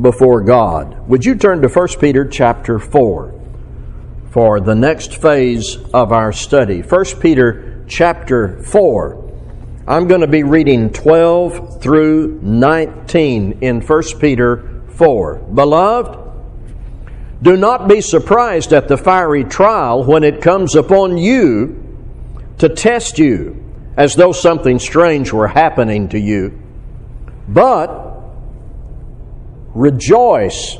before 0.00 0.42
God. 0.42 1.08
Would 1.08 1.24
you 1.24 1.36
turn 1.36 1.62
to 1.62 1.68
1 1.68 1.88
Peter 1.98 2.26
chapter 2.26 2.78
4 2.78 3.35
for 4.36 4.60
the 4.60 4.74
next 4.74 5.14
phase 5.14 5.78
of 5.94 6.12
our 6.12 6.30
study? 6.30 6.82
1 6.82 7.04
Peter 7.22 7.82
chapter 7.88 8.62
4. 8.64 9.32
I'm 9.88 10.08
going 10.08 10.20
to 10.20 10.26
be 10.26 10.42
reading 10.42 10.90
12 10.90 11.80
through 11.80 12.40
19 12.42 13.60
in 13.62 13.80
1 13.80 14.02
Peter 14.20 14.82
4. 14.90 15.36
Beloved, 15.36 16.18
Do 17.40 17.56
not 17.56 17.88
be 17.88 18.02
surprised 18.02 18.74
at 18.74 18.88
the 18.88 18.98
fiery 18.98 19.42
trial 19.42 20.04
when 20.04 20.22
it 20.22 20.42
comes 20.42 20.74
upon 20.74 21.16
you 21.16 21.96
to 22.58 22.68
test 22.68 23.18
you, 23.18 23.64
as 23.96 24.16
though 24.16 24.32
something 24.32 24.78
strange 24.78 25.32
were 25.32 25.48
happening 25.48 26.10
to 26.10 26.20
you. 26.20 26.60
But 27.48 28.20
rejoice 29.74 30.76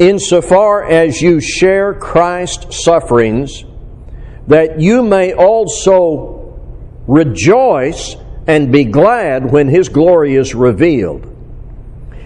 insofar 0.00 0.82
as 0.82 1.20
you 1.20 1.40
share 1.40 1.94
Christ's 1.94 2.82
sufferings, 2.82 3.64
that 4.48 4.80
you 4.80 5.02
may 5.02 5.34
also 5.34 6.58
rejoice 7.06 8.16
and 8.46 8.72
be 8.72 8.84
glad 8.84 9.52
when 9.52 9.68
his 9.68 9.90
glory 9.90 10.34
is 10.34 10.54
revealed. 10.54 11.26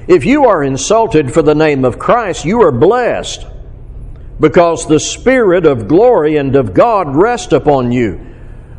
If 0.06 0.24
you 0.24 0.46
are 0.46 0.62
insulted 0.62 1.34
for 1.34 1.42
the 1.42 1.54
name 1.54 1.84
of 1.84 1.98
Christ, 1.98 2.44
you 2.44 2.62
are 2.62 2.72
blessed 2.72 3.46
because 4.38 4.86
the 4.86 5.00
Spirit 5.00 5.66
of 5.66 5.88
glory 5.88 6.36
and 6.36 6.54
of 6.54 6.74
God 6.74 7.16
rest 7.16 7.52
upon 7.52 7.90
you. 7.90 8.20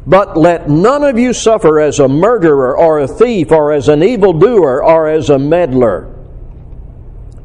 But 0.07 0.37
let 0.37 0.69
none 0.69 1.03
of 1.03 1.17
you 1.19 1.33
suffer 1.33 1.79
as 1.79 1.99
a 1.99 2.07
murderer 2.07 2.77
or 2.77 2.99
a 2.99 3.07
thief 3.07 3.51
or 3.51 3.73
as 3.73 3.89
an 3.89 4.03
evildoer 4.03 4.83
or 4.83 5.07
as 5.09 5.29
a 5.29 5.39
meddler. 5.39 6.14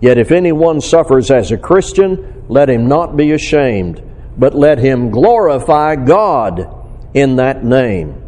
Yet 0.01 0.19
if 0.19 0.31
anyone 0.31 0.81
suffers 0.81 1.31
as 1.31 1.53
a 1.53 1.59
Christian, 1.59 2.45
let 2.49 2.71
him 2.71 2.89
not 2.89 3.17
be 3.17 3.33
ashamed, 3.33 4.03
but 4.37 4.55
let 4.55 4.79
him 4.79 5.11
glorify 5.11 5.97
God 5.97 6.69
in 7.15 7.37
that 7.37 7.65
name. 7.65 8.23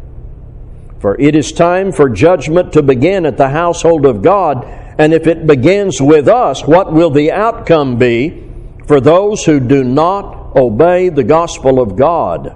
For 0.99 1.19
it 1.19 1.35
is 1.35 1.51
time 1.51 1.91
for 1.91 2.09
judgment 2.09 2.73
to 2.73 2.83
begin 2.83 3.25
at 3.25 3.37
the 3.37 3.49
household 3.49 4.05
of 4.05 4.21
God, 4.21 4.63
and 4.97 5.13
if 5.13 5.27
it 5.27 5.47
begins 5.47 6.01
with 6.01 6.27
us, 6.27 6.65
what 6.65 6.93
will 6.93 7.09
the 7.09 7.31
outcome 7.31 7.97
be 7.97 8.43
for 8.85 9.01
those 9.01 9.43
who 9.43 9.59
do 9.59 9.83
not 9.83 10.55
obey 10.55 11.09
the 11.09 11.23
gospel 11.23 11.81
of 11.81 11.95
God? 11.95 12.55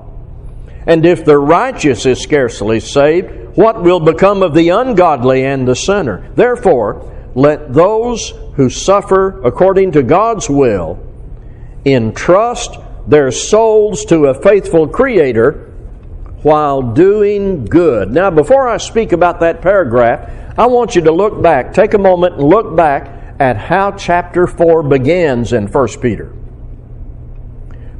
And 0.86 1.06
if 1.06 1.26
the 1.26 1.38
righteous 1.38 2.06
is 2.06 2.22
scarcely 2.22 2.80
saved, 2.80 3.58
what 3.58 3.82
will 3.82 4.00
become 4.00 4.44
of 4.44 4.54
the 4.54 4.70
ungodly 4.70 5.44
and 5.44 5.68
the 5.68 5.76
sinner? 5.76 6.32
Therefore, 6.36 7.17
let 7.38 7.72
those 7.72 8.32
who 8.56 8.68
suffer 8.68 9.40
according 9.44 9.92
to 9.92 10.02
God's 10.02 10.50
will 10.50 10.98
entrust 11.86 12.78
their 13.06 13.30
souls 13.30 14.04
to 14.06 14.26
a 14.26 14.34
faithful 14.34 14.88
Creator 14.88 15.72
while 16.42 16.82
doing 16.82 17.66
good. 17.66 18.12
Now, 18.12 18.32
before 18.32 18.68
I 18.68 18.78
speak 18.78 19.12
about 19.12 19.40
that 19.42 19.62
paragraph, 19.62 20.58
I 20.58 20.66
want 20.66 20.96
you 20.96 21.04
to 21.04 21.12
look 21.12 21.40
back, 21.40 21.74
take 21.74 21.94
a 21.94 22.00
moment 22.00 22.40
and 22.40 22.44
look 22.44 22.76
back 22.76 23.40
at 23.40 23.56
how 23.56 23.92
chapter 23.92 24.48
4 24.48 24.82
begins 24.82 25.54
in 25.54 25.68
1 25.68 25.88
Peter. 26.02 26.30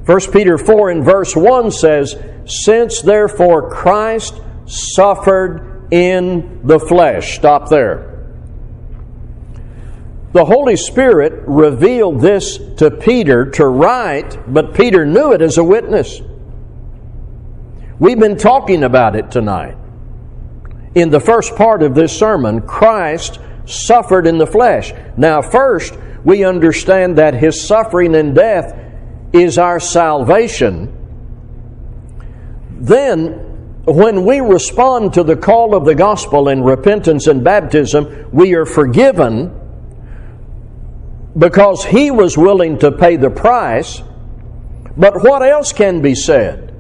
1 0.08 0.20
Peter 0.32 0.58
4 0.58 0.90
in 0.90 1.04
verse 1.04 1.36
1 1.36 1.70
says, 1.70 2.16
Since 2.48 3.04
therefore 3.04 3.70
Christ 3.70 4.42
suffered 4.66 5.90
in 5.92 6.62
the 6.64 6.80
flesh. 6.80 7.36
Stop 7.36 7.70
there. 7.70 8.07
The 10.34 10.44
Holy 10.44 10.76
Spirit 10.76 11.44
revealed 11.48 12.20
this 12.20 12.58
to 12.78 12.92
Peter 12.92 13.50
to 13.52 13.66
write, 13.66 14.54
but 14.54 14.74
Peter 14.74 15.06
knew 15.06 15.32
it 15.32 15.42
as 15.42 15.58
a 15.58 15.64
witness. 15.64 16.22
We've 17.98 18.20
been 18.20 18.38
talking 18.38 18.84
about 18.84 19.16
it 19.16 19.32
tonight. 19.32 19.78
In 20.96 21.10
the 21.10 21.20
first 21.20 21.56
part 21.56 21.82
of 21.82 21.96
this 21.96 22.18
sermon, 22.18 22.62
Christ 22.62 23.40
suffered 23.66 24.28
in 24.28 24.38
the 24.38 24.46
flesh. 24.46 24.94
Now, 25.16 25.42
first, 25.42 25.98
we 26.24 26.44
understand 26.44 27.18
that 27.18 27.34
his 27.34 27.66
suffering 27.66 28.14
and 28.14 28.36
death 28.36 28.78
is 29.32 29.58
our 29.58 29.80
salvation. 29.80 30.94
Then, 32.72 33.84
when 33.86 34.26
we 34.26 34.42
respond 34.42 35.14
to 35.14 35.24
the 35.24 35.38
call 35.38 35.74
of 35.74 35.86
the 35.86 35.96
gospel 35.96 36.50
in 36.50 36.64
repentance 36.64 37.28
and 37.28 37.44
baptism, 37.44 38.30
we 38.32 38.54
are 38.56 38.66
forgiven 38.66 39.57
because 41.38 41.86
he 41.86 42.10
was 42.10 42.38
willing 42.38 42.80
to 42.80 42.92
pay 42.92 43.16
the 43.16 43.30
price. 43.30 44.02
But 44.96 45.22
what 45.22 45.44
else 45.44 45.72
can 45.72 46.02
be 46.02 46.16
said 46.16 46.74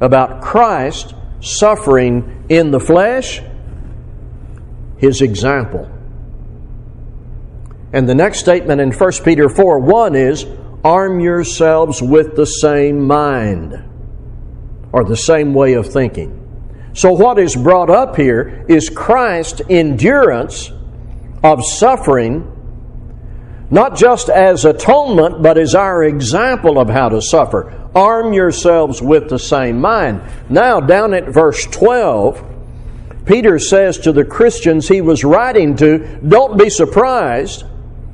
about 0.00 0.42
Christ 0.42 1.14
suffering 1.40 2.44
in 2.48 2.70
the 2.70 2.80
flesh? 2.80 3.40
His 4.98 5.22
example. 5.22 5.88
And 7.92 8.06
the 8.06 8.14
next 8.14 8.40
statement 8.40 8.80
in 8.80 8.92
1 8.92 9.12
Peter 9.24 9.48
4 9.48 9.80
1 9.80 10.16
is, 10.16 10.46
Arm 10.84 11.20
yourselves 11.20 12.02
with 12.02 12.36
the 12.36 12.44
same 12.44 13.06
mind, 13.06 13.82
or 14.92 15.04
the 15.04 15.16
same 15.16 15.54
way 15.54 15.72
of 15.72 15.86
thinking. 15.86 16.34
So, 16.92 17.12
what 17.12 17.38
is 17.38 17.56
brought 17.56 17.90
up 17.90 18.16
here 18.16 18.64
is 18.68 18.90
Christ's 18.90 19.62
endurance 19.68 20.70
of 21.42 21.64
suffering 21.64 22.57
not 23.70 23.96
just 23.96 24.30
as 24.30 24.64
atonement, 24.64 25.42
but 25.42 25.58
as 25.58 25.74
our 25.74 26.02
example 26.02 26.78
of 26.78 26.88
how 26.88 27.10
to 27.10 27.20
suffer. 27.20 27.88
Arm 27.94 28.32
yourselves 28.32 29.02
with 29.02 29.28
the 29.28 29.38
same 29.38 29.80
mind. 29.80 30.22
Now, 30.48 30.80
down 30.80 31.12
at 31.12 31.28
verse 31.28 31.66
12, 31.66 32.44
Peter 33.26 33.58
says 33.58 33.98
to 33.98 34.12
the 34.12 34.24
Christians 34.24 34.88
he 34.88 35.02
was 35.02 35.22
writing 35.22 35.76
to, 35.76 36.18
Don't 36.26 36.58
be 36.58 36.70
surprised 36.70 37.64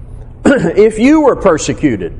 if 0.44 0.98
you 0.98 1.20
were 1.20 1.36
persecuted. 1.36 2.18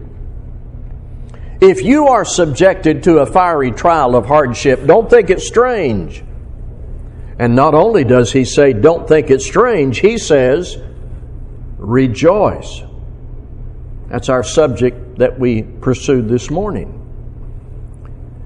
If 1.61 1.83
you 1.83 2.09
are 2.09 2.25
subjected 2.25 3.03
to 3.05 3.19
a 3.19 3.27
fiery 3.27 3.73
trial 3.73 4.15
of 4.15 4.27
hardship, 4.27 4.87
don't 4.87 5.11
think 5.11 5.31
it's 5.31 5.47
strange. 5.47 6.23
And 7.39 7.57
not 7.57 7.75
only 7.75 8.05
does 8.05 8.33
he 8.33 8.45
say, 8.45 8.73
Don't 8.73 9.09
think 9.09 9.29
it's 9.29 9.45
strange, 9.45 9.99
he 9.99 10.19
says, 10.19 10.79
Rejoice. 11.79 12.83
That's 14.15 14.29
our 14.29 14.45
subject 14.45 15.19
that 15.19 15.41
we 15.41 15.63
pursued 15.65 16.29
this 16.29 16.49
morning. 16.49 17.01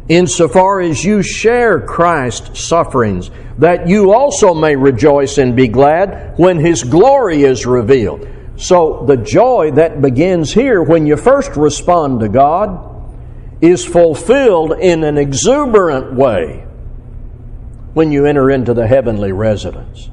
Insofar 0.08 0.80
as 0.80 1.04
you 1.04 1.22
share 1.22 1.78
Christ's 1.78 2.64
sufferings, 2.64 3.30
that 3.58 3.86
you 3.86 4.14
also 4.14 4.54
may 4.54 4.76
rejoice 4.76 5.36
and 5.36 5.54
be 5.54 5.68
glad 5.68 6.38
when 6.38 6.58
His 6.58 6.84
glory 6.84 7.42
is 7.42 7.66
revealed. 7.66 8.26
So, 8.56 9.04
the 9.06 9.18
joy 9.18 9.72
that 9.72 10.00
begins 10.00 10.54
here 10.54 10.82
when 10.82 11.06
you 11.06 11.18
first 11.18 11.54
respond 11.54 12.20
to 12.20 12.30
God 12.30 13.12
is 13.60 13.84
fulfilled 13.84 14.72
in 14.72 15.04
an 15.04 15.18
exuberant 15.18 16.14
way 16.14 16.64
when 17.92 18.10
you 18.10 18.24
enter 18.24 18.50
into 18.50 18.72
the 18.72 18.86
heavenly 18.86 19.32
residence. 19.32 20.08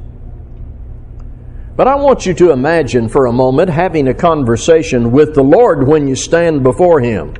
But 1.76 1.88
I 1.88 1.96
want 1.96 2.26
you 2.26 2.34
to 2.36 2.52
imagine 2.52 3.10
for 3.10 3.26
a 3.26 3.34
moment 3.34 3.70
having 3.70 4.08
a 4.08 4.14
conversation 4.14 5.12
with 5.12 5.36
the 5.36 5.44
Lord 5.44 5.86
when 5.88 6.08
you 6.08 6.16
stand 6.16 6.64
before 6.64 7.02
Him. 7.02 7.34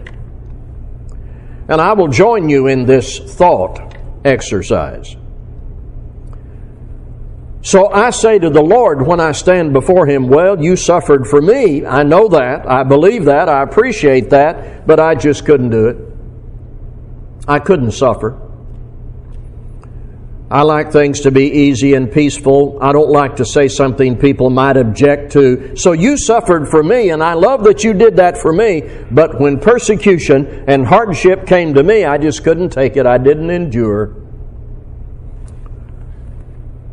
And 1.70 1.80
I 1.80 1.94
will 1.94 2.10
join 2.10 2.50
you 2.50 2.68
in 2.68 2.86
this 2.86 3.18
thought 3.18 3.98
exercise. 4.26 5.16
So 7.62 7.90
I 7.92 8.12
say 8.12 8.38
to 8.38 8.50
the 8.50 8.62
Lord 8.62 9.08
when 9.08 9.20
I 9.20 9.32
stand 9.32 9.74
before 9.74 10.06
Him, 10.06 10.28
Well, 10.28 10.62
you 10.62 10.76
suffered 10.76 11.26
for 11.28 11.42
me. 11.42 11.86
I 11.86 12.04
know 12.04 12.28
that. 12.28 12.70
I 12.70 12.84
believe 12.84 13.26
that. 13.26 13.48
I 13.50 13.64
appreciate 13.64 14.30
that. 14.32 14.86
But 14.86 15.00
I 15.00 15.16
just 15.16 15.46
couldn't 15.46 15.70
do 15.70 15.88
it. 15.88 15.98
I 17.48 17.60
couldn't 17.60 17.92
suffer. 17.92 18.45
I 20.50 20.62
like 20.62 20.92
things 20.92 21.22
to 21.22 21.32
be 21.32 21.52
easy 21.52 21.96
and 21.96 22.12
peaceful. 22.12 22.78
I 22.80 22.92
don't 22.92 23.10
like 23.10 23.38
to 23.38 23.46
say 23.46 23.68
something 23.68 24.16
people 24.16 24.52
might 24.52 24.78
object 24.78 25.32
to. 25.32 25.76
So 25.76 25.94
you 25.94 26.18
suffered 26.18 26.70
for 26.70 26.84
me, 26.84 27.10
and 27.10 27.24
I 27.24 27.34
love 27.34 27.64
that 27.64 27.84
you 27.84 27.94
did 27.94 28.18
that 28.18 28.38
for 28.38 28.54
me. 28.54 28.84
But 29.10 29.40
when 29.40 29.60
persecution 29.60 30.66
and 30.68 30.86
hardship 30.86 31.48
came 31.48 31.74
to 31.74 31.82
me, 31.82 32.06
I 32.06 32.20
just 32.20 32.44
couldn't 32.44 32.70
take 32.70 32.96
it. 32.96 33.08
I 33.08 33.18
didn't 33.18 33.50
endure. 33.50 34.22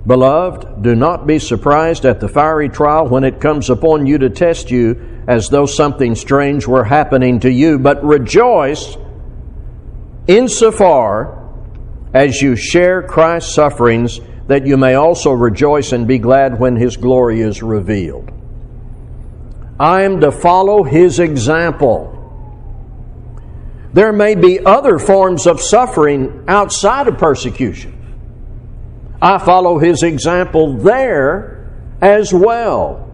Beloved, 0.07 0.83
do 0.83 0.97
not 0.97 1.27
be 1.27 1.39
surprised 1.39 2.07
at 2.07 2.21
the 2.21 2.29
fiery 2.29 2.71
trial 2.71 3.07
when 3.07 3.23
it 3.23 3.39
comes 3.39 3.69
upon 3.69 4.07
you 4.07 4.17
to 4.19 4.31
test 4.31 4.71
you 4.71 5.25
as 5.29 5.51
though 5.51 5.67
something 5.67 6.15
strange 6.15 6.67
were 6.67 6.85
happening 6.85 7.39
to 7.41 7.51
you, 7.51 7.79
but 7.79 8.03
rejoice 8.03 8.97
insofar 10.27 11.42
as 12.15 12.43
you 12.43 12.57
share 12.57 13.03
Christ's 13.03 13.55
sufferings, 13.55 14.21
that 14.49 14.67
you 14.67 14.77
may 14.77 14.95
also 14.95 15.31
rejoice 15.33 15.93
and 15.93 16.07
be 16.07 16.19
glad 16.19 16.59
when 16.59 16.77
his 16.77 16.97
glory 16.97 17.41
is 17.41 17.63
revealed. 17.63 18.31
I 19.79 20.03
am 20.03 20.21
to 20.21 20.31
follow 20.31 20.83
his 20.83 21.19
example. 21.19 22.19
There 23.93 24.13
may 24.13 24.35
be 24.35 24.61
other 24.65 24.99
forms 24.99 25.47
of 25.47 25.61
suffering 25.61 26.45
outside 26.49 27.09
of 27.09 27.19
persecution. 27.19 27.99
I 29.21 29.39
follow 29.39 29.79
his 29.79 30.03
example 30.03 30.77
there 30.79 31.71
as 32.01 32.33
well. 32.35 33.09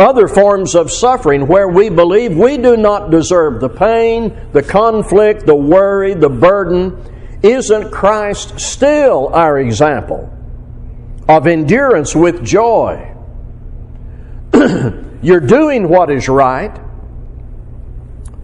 other 0.00 0.26
forms 0.26 0.74
of 0.74 0.90
suffering 0.90 1.46
where 1.46 1.68
we 1.68 1.90
believe 1.90 2.36
we 2.36 2.56
do 2.56 2.76
not 2.76 3.10
deserve 3.10 3.60
the 3.60 3.68
pain, 3.68 4.34
the 4.52 4.62
conflict, 4.62 5.44
the 5.44 5.54
worry, 5.54 6.14
the 6.14 6.28
burden, 6.28 6.96
isn't 7.42 7.90
Christ 7.90 8.60
still 8.60 9.28
our 9.28 9.58
example 9.58 10.32
of 11.28 11.46
endurance 11.46 12.14
with 12.14 12.44
joy? 12.44 13.14
You're 15.22 15.40
doing 15.40 15.88
what 15.88 16.10
is 16.10 16.28
right, 16.28 16.78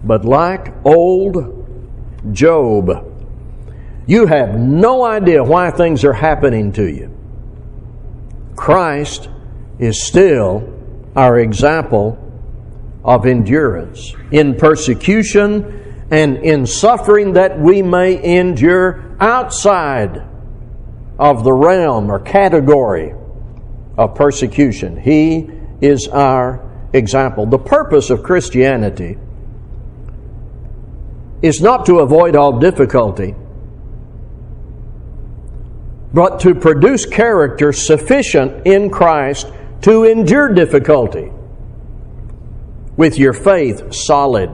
but 0.04 0.24
like 0.24 0.74
old 0.84 1.66
Job, 2.32 3.12
you 4.06 4.26
have 4.26 4.58
no 4.58 5.04
idea 5.04 5.42
why 5.42 5.70
things 5.70 6.04
are 6.04 6.12
happening 6.12 6.72
to 6.72 6.88
you. 6.88 7.16
Christ 8.56 9.28
is 9.78 10.04
still 10.04 10.72
our 11.14 11.38
example 11.38 12.18
of 13.04 13.26
endurance 13.26 14.14
in 14.32 14.56
persecution 14.56 15.85
and 16.10 16.38
in 16.38 16.66
suffering 16.66 17.32
that 17.32 17.58
we 17.58 17.82
may 17.82 18.38
endure 18.38 19.16
outside 19.18 20.22
of 21.18 21.44
the 21.44 21.52
realm 21.52 22.10
or 22.10 22.20
category 22.20 23.14
of 23.96 24.14
persecution. 24.14 25.00
He 25.00 25.50
is 25.80 26.08
our 26.08 26.62
example. 26.92 27.46
The 27.46 27.58
purpose 27.58 28.10
of 28.10 28.22
Christianity 28.22 29.18
is 31.42 31.60
not 31.60 31.86
to 31.86 32.00
avoid 32.00 32.36
all 32.36 32.58
difficulty, 32.58 33.34
but 36.12 36.40
to 36.40 36.54
produce 36.54 37.04
character 37.04 37.72
sufficient 37.72 38.66
in 38.66 38.90
Christ 38.90 39.50
to 39.82 40.04
endure 40.04 40.52
difficulty 40.54 41.30
with 42.96 43.18
your 43.18 43.32
faith 43.32 43.92
solid. 43.92 44.50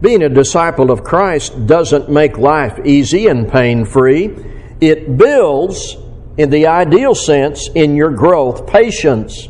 Being 0.00 0.22
a 0.22 0.28
disciple 0.28 0.90
of 0.90 1.02
Christ 1.02 1.66
doesn't 1.66 2.08
make 2.08 2.38
life 2.38 2.78
easy 2.84 3.26
and 3.26 3.50
pain 3.50 3.84
free. 3.84 4.36
It 4.80 5.18
builds, 5.18 5.96
in 6.36 6.50
the 6.50 6.68
ideal 6.68 7.16
sense, 7.16 7.68
in 7.74 7.96
your 7.96 8.12
growth, 8.12 8.66
patience 8.66 9.48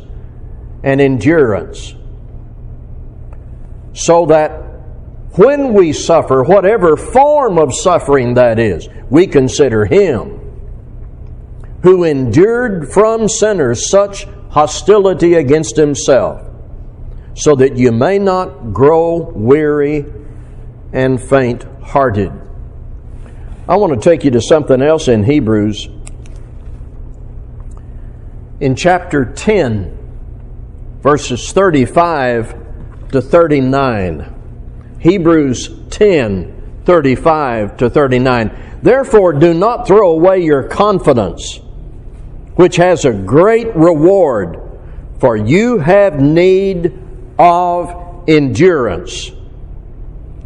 and 0.83 1.01
endurance. 1.01 1.95
So 3.93 4.27
that 4.27 4.51
when 5.33 5.75
we 5.75 5.93
suffer, 5.93 6.43
whatever 6.43 6.97
form 6.97 7.59
of 7.59 7.75
suffering 7.75 8.35
that 8.35 8.59
is, 8.59 8.89
we 9.11 9.27
consider 9.27 9.85
Him 9.85 10.37
who 11.83 12.05
endured 12.05 12.91
from 12.91 13.29
sinners 13.29 13.89
such 13.89 14.25
hostility 14.51 15.35
against 15.35 15.77
Himself, 15.77 16.43
so 17.35 17.55
that 17.55 17.77
you 17.77 17.93
may 17.93 18.19
not 18.19 18.73
grow 18.73 19.31
weary 19.35 20.07
and 20.93 21.21
faint 21.21 21.65
hearted. 21.83 22.33
I 23.69 23.77
want 23.77 23.93
to 23.93 24.01
take 24.01 24.25
you 24.25 24.31
to 24.33 24.41
something 24.41 24.81
else 24.81 25.09
in 25.09 25.25
Hebrews. 25.25 25.89
In 28.61 28.75
chapter 28.75 29.25
10, 29.25 31.01
verses 31.03 31.53
35 31.53 33.11
to 33.11 33.21
39. 33.21 34.35
Hebrews 35.01 35.71
10 35.91 36.59
35 36.89 37.77
to 37.77 37.91
39. 37.91 38.79
Therefore, 38.83 39.35
do 39.35 39.53
not 39.53 39.87
throw 39.87 40.13
away 40.13 40.43
your 40.43 40.63
confidence, 40.63 41.59
which 42.55 42.77
has 42.77 43.05
a 43.05 43.13
great 43.13 43.77
reward, 43.77 44.59
for 45.21 45.37
you 45.37 45.81
have 45.81 46.19
need 46.19 46.99
of 47.39 48.25
endurance, 48.27 49.31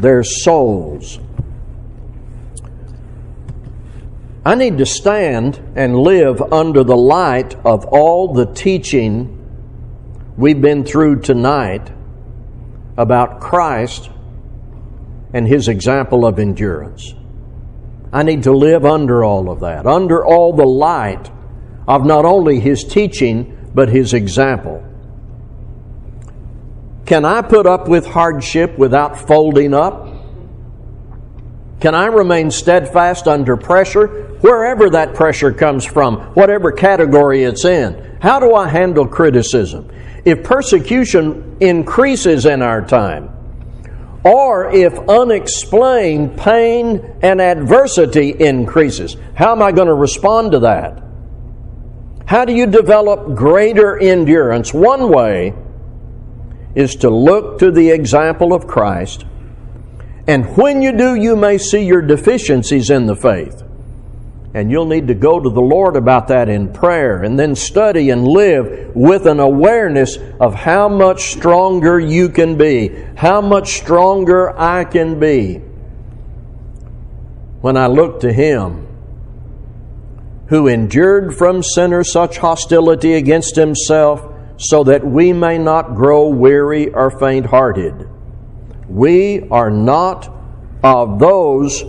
their 0.00 0.22
souls. 0.22 1.18
I 4.44 4.54
need 4.54 4.78
to 4.78 4.86
stand 4.86 5.60
and 5.76 5.96
live 5.96 6.40
under 6.40 6.82
the 6.82 6.96
light 6.96 7.54
of 7.64 7.84
all 7.86 8.32
the 8.32 8.46
teaching 8.46 9.36
we've 10.36 10.60
been 10.60 10.84
through 10.84 11.20
tonight 11.20 11.90
about 12.96 13.40
Christ 13.40 14.10
and 15.34 15.46
his 15.46 15.68
example 15.68 16.24
of 16.24 16.38
endurance. 16.38 17.14
I 18.12 18.22
need 18.22 18.44
to 18.44 18.52
live 18.52 18.84
under 18.84 19.22
all 19.22 19.50
of 19.50 19.60
that, 19.60 19.86
under 19.86 20.24
all 20.24 20.54
the 20.54 20.66
light 20.66 21.30
of 21.86 22.04
not 22.04 22.24
only 22.24 22.60
his 22.60 22.82
teaching, 22.82 23.70
but 23.74 23.88
his 23.88 24.14
example. 24.14 24.84
Can 27.10 27.24
I 27.24 27.42
put 27.42 27.66
up 27.66 27.88
with 27.88 28.06
hardship 28.06 28.78
without 28.78 29.18
folding 29.18 29.74
up? 29.74 30.06
Can 31.80 31.92
I 31.92 32.06
remain 32.06 32.52
steadfast 32.52 33.26
under 33.26 33.56
pressure, 33.56 34.06
wherever 34.42 34.88
that 34.90 35.16
pressure 35.16 35.52
comes 35.52 35.84
from, 35.84 36.18
whatever 36.34 36.70
category 36.70 37.42
it's 37.42 37.64
in? 37.64 38.16
How 38.22 38.38
do 38.38 38.54
I 38.54 38.68
handle 38.68 39.08
criticism? 39.08 39.90
if 40.24 40.44
persecution 40.44 41.56
increases 41.58 42.46
in 42.46 42.62
our 42.62 42.80
time, 42.80 43.28
or 44.22 44.70
if 44.70 44.96
unexplained 45.08 46.38
pain 46.38 47.16
and 47.22 47.40
adversity 47.40 48.36
increases, 48.38 49.16
how 49.34 49.50
am 49.50 49.62
I 49.62 49.72
going 49.72 49.88
to 49.88 49.94
respond 49.94 50.52
to 50.52 50.60
that? 50.60 51.02
How 52.26 52.44
do 52.44 52.52
you 52.52 52.66
develop 52.66 53.34
greater 53.34 53.98
endurance? 53.98 54.72
One 54.72 55.08
way 55.08 55.54
is 56.74 56.94
to 56.96 57.10
look 57.10 57.58
to 57.58 57.70
the 57.70 57.90
example 57.90 58.52
of 58.52 58.66
Christ, 58.66 59.24
and 60.26 60.56
when 60.56 60.82
you 60.82 60.96
do, 60.96 61.14
you 61.14 61.34
may 61.34 61.58
see 61.58 61.84
your 61.84 62.02
deficiencies 62.02 62.90
in 62.90 63.06
the 63.06 63.16
faith. 63.16 63.64
And 64.52 64.70
you'll 64.70 64.86
need 64.86 65.08
to 65.08 65.14
go 65.14 65.38
to 65.38 65.48
the 65.48 65.60
Lord 65.60 65.96
about 65.96 66.28
that 66.28 66.48
in 66.48 66.72
prayer 66.72 67.22
and 67.22 67.38
then 67.38 67.54
study 67.54 68.10
and 68.10 68.26
live 68.26 68.94
with 68.96 69.26
an 69.26 69.38
awareness 69.38 70.18
of 70.40 70.54
how 70.54 70.88
much 70.88 71.32
stronger 71.32 72.00
you 72.00 72.28
can 72.28 72.56
be, 72.56 72.88
how 73.16 73.40
much 73.40 73.74
stronger 73.74 74.58
I 74.58 74.84
can 74.84 75.20
be 75.20 75.62
when 77.60 77.76
I 77.76 77.86
look 77.86 78.20
to 78.20 78.32
Him 78.32 78.88
who 80.46 80.66
endured 80.66 81.32
from 81.34 81.62
sinners 81.62 82.12
such 82.12 82.38
hostility 82.38 83.14
against 83.14 83.54
Himself 83.54 84.26
so 84.60 84.84
that 84.84 85.02
we 85.02 85.32
may 85.32 85.56
not 85.56 85.94
grow 85.94 86.28
weary 86.28 86.90
or 86.90 87.10
faint 87.10 87.46
hearted. 87.46 88.06
We 88.88 89.48
are 89.48 89.70
not 89.70 90.30
of 90.84 91.18
those 91.18 91.82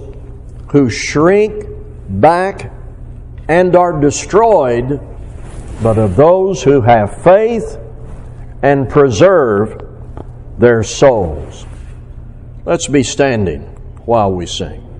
who 0.70 0.90
shrink 0.90 1.66
back 2.08 2.72
and 3.50 3.76
are 3.76 4.00
destroyed, 4.00 5.02
but 5.84 5.98
of 5.98 6.16
those 6.16 6.64
who 6.64 6.80
have 6.80 7.22
faith 7.24 7.78
and 8.64 8.90
preserve 8.90 9.86
their 10.58 10.82
souls. 10.82 11.66
Let's 12.64 12.88
be 12.88 13.04
standing 13.04 13.64
while 14.06 14.32
we 14.32 14.46
sing. 14.46 14.91